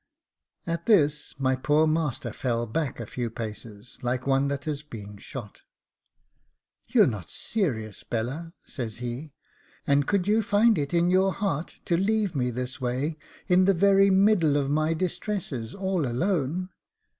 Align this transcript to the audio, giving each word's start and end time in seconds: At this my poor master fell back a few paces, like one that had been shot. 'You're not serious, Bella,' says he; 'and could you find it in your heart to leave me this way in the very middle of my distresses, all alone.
At 0.65 0.87
this 0.87 1.35
my 1.39 1.55
poor 1.55 1.85
master 1.85 2.33
fell 2.33 2.65
back 2.65 2.99
a 2.99 3.05
few 3.05 3.29
paces, 3.29 3.99
like 4.01 4.25
one 4.25 4.47
that 4.47 4.65
had 4.65 4.79
been 4.89 5.17
shot. 5.17 5.61
'You're 6.87 7.05
not 7.05 7.29
serious, 7.29 8.03
Bella,' 8.03 8.53
says 8.65 8.97
he; 8.97 9.35
'and 9.85 10.07
could 10.07 10.27
you 10.27 10.41
find 10.41 10.79
it 10.79 10.91
in 10.91 11.11
your 11.11 11.31
heart 11.33 11.79
to 11.85 11.97
leave 11.97 12.33
me 12.35 12.49
this 12.49 12.81
way 12.81 13.19
in 13.47 13.65
the 13.65 13.75
very 13.75 14.09
middle 14.09 14.57
of 14.57 14.71
my 14.71 14.95
distresses, 14.95 15.75
all 15.75 16.07
alone. 16.07 16.69